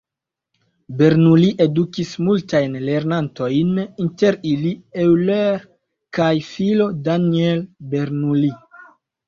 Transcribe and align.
Bernoulli 1.01 1.49
edukis 1.65 2.13
multajn 2.29 2.77
lernantojn, 2.89 3.77
inter 4.07 4.39
ili 4.55 4.73
Euler 5.05 5.63
kaj 6.21 6.33
filo 6.51 6.91
Daniel 7.11 7.65
Bernoulli. 7.97 8.55